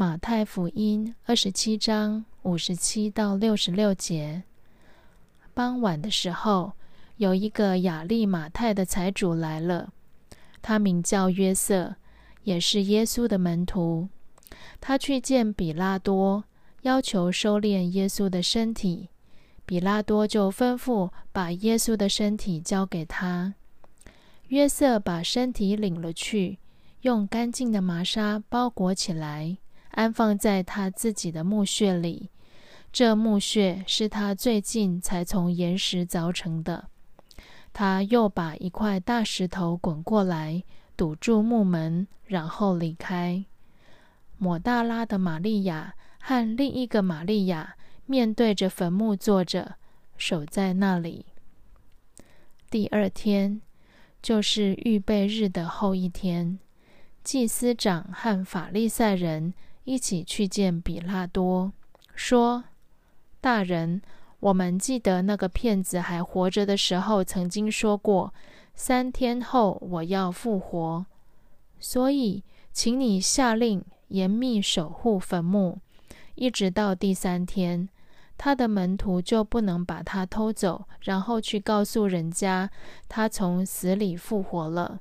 [0.00, 4.44] 马太福音二十七章五十七到六十六节。
[5.52, 6.72] 傍晚的时候，
[7.18, 9.92] 有一个雅利马泰的财主来了，
[10.62, 11.96] 他名叫约瑟，
[12.44, 14.08] 也是耶稣的门徒。
[14.80, 16.44] 他去见比拉多，
[16.80, 19.10] 要求收敛耶稣的身体。
[19.66, 23.52] 比拉多就吩咐把耶稣的身体交给他。
[24.48, 26.58] 约瑟把身体领了去，
[27.02, 29.58] 用干净的麻纱包裹起来，
[29.90, 32.30] 安放在他自己的墓穴里。
[32.92, 36.88] 这墓穴是他最近才从岩石凿成的。
[37.72, 40.64] 他又把一块大石头滚过来，
[40.96, 43.44] 堵住墓门，然后离开。
[44.38, 49.76] 抹大拉的玛利亚和另一个玛利亚面对着坟墓坐着，
[50.16, 51.26] 守在那里。
[52.70, 53.60] 第二天。
[54.22, 56.58] 就是预备日的后一天，
[57.24, 59.54] 祭司长和法利赛人
[59.90, 61.72] 一起去见比拉多，
[62.14, 62.62] 说
[63.42, 64.00] ：“大人，
[64.38, 68.32] 我们记得那个骗子还活着的时候，曾经说过，
[68.72, 71.04] 三天后我要复活。
[71.80, 75.80] 所以，请你下令严密守护坟墓，
[76.36, 77.88] 一直到第三天。”
[78.38, 82.70] 他的门徒就不能把他偷走，然后去告诉人家
[83.08, 85.00] 他从死里复活了。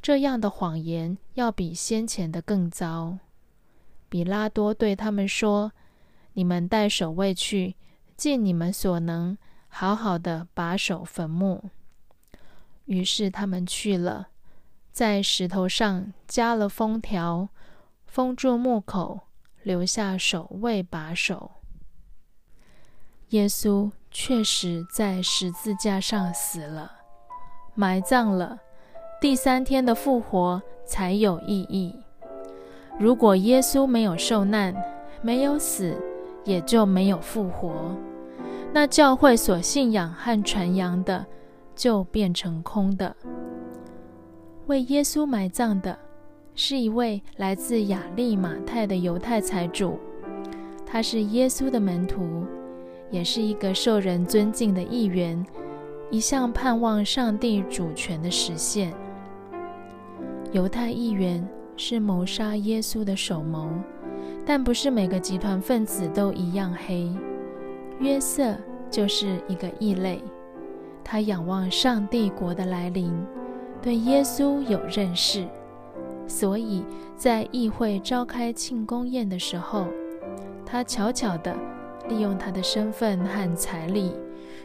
[0.00, 3.18] 这样的谎言要比先前的更糟。
[4.08, 5.72] 比拉多对他们说
[6.34, 7.76] ：“你们带守卫去，
[8.16, 9.36] 尽你们所能，
[9.68, 11.70] 好好的把守坟墓。”
[12.86, 14.28] 于是他们去了，
[14.92, 17.48] 在石头上加了封条，
[18.06, 19.20] 封住墓口，
[19.62, 21.50] 留下守卫把守。
[23.30, 26.92] 耶稣确实在十字架上死了，
[27.74, 28.60] 埋葬了。
[29.20, 32.05] 第三天的复活才有意义。
[32.98, 34.74] 如果耶稣没有受难、
[35.22, 35.94] 没有死，
[36.44, 37.94] 也就没有复活，
[38.72, 41.24] 那教会所信仰和传扬的
[41.74, 43.14] 就变成空的。
[44.66, 45.96] 为耶稣埋葬的
[46.54, 49.98] 是一位来自亚利马泰的犹太财主，
[50.86, 52.44] 他是耶稣的门徒。
[53.08, 55.46] 也是一个受人尊敬的议员，
[56.10, 58.92] 一向盼望上帝主权的实现。
[60.50, 63.68] 犹太议员是谋杀耶稣的首谋，
[64.44, 67.10] 但不是每个集团分子都一样黑。
[68.00, 68.56] 约瑟
[68.90, 70.22] 就是一个异类，
[71.04, 73.12] 他仰望上帝国的来临，
[73.80, 75.46] 对耶稣有认识，
[76.26, 76.84] 所以
[77.16, 79.86] 在议会召开庆功宴的时候，
[80.64, 81.54] 他悄悄地。
[82.08, 84.12] 利用他的身份和财力，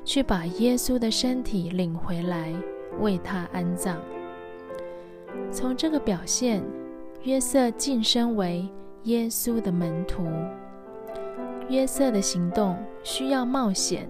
[0.06, 2.54] 去把耶稣的身体领回来，
[3.00, 3.98] 为他安葬。
[5.52, 6.62] 从这个表现，
[7.24, 8.68] 约瑟晋升为
[9.04, 10.24] 耶稣的门徒。
[11.70, 14.10] 约瑟的行动需要冒险，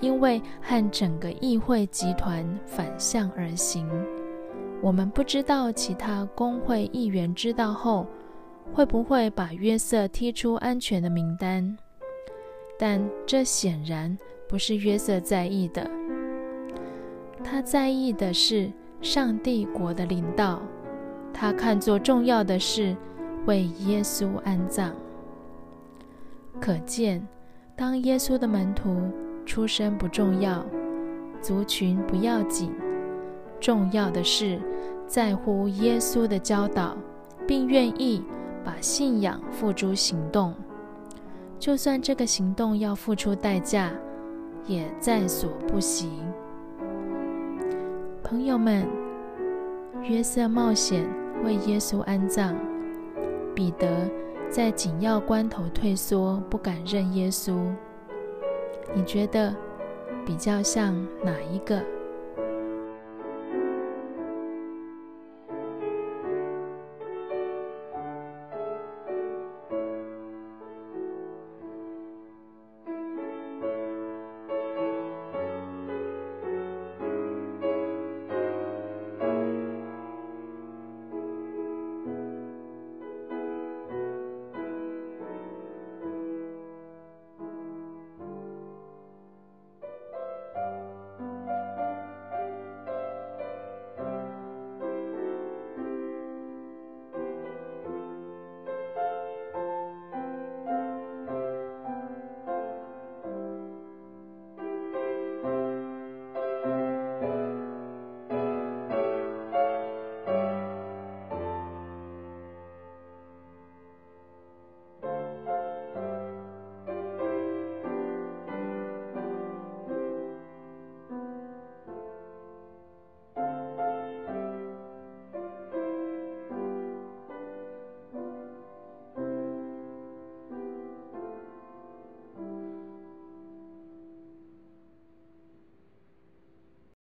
[0.00, 3.86] 因为和整个议会集团反向而行。
[4.80, 8.06] 我们不知道其他工会议员知道后，
[8.72, 11.76] 会不会把约瑟踢出安全的名单。
[12.78, 14.18] 但这显然
[14.48, 15.88] 不是约瑟在意的，
[17.44, 18.72] 他在意的是
[19.02, 20.60] 上帝国的领导，
[21.32, 22.96] 他看作重要的是
[23.46, 24.92] 为耶稣安葬。
[26.60, 27.26] 可见，
[27.74, 29.10] 当耶稣的门徒
[29.44, 30.64] 出身不重要，
[31.40, 32.72] 族群不要紧，
[33.58, 34.60] 重要的是
[35.06, 36.96] 在乎耶稣的教导，
[37.46, 38.22] 并愿意
[38.62, 40.54] 把信仰付诸行动。
[41.58, 43.90] 就算这个行动要付出代价，
[44.66, 46.10] 也在所不惜。
[48.22, 48.86] 朋友们，
[50.02, 51.04] 约瑟冒险
[51.44, 52.54] 为耶稣安葬，
[53.54, 54.10] 彼得
[54.48, 57.56] 在紧要关头退缩，不敢认耶稣。
[58.94, 59.54] 你觉得
[60.24, 61.82] 比较像哪一个？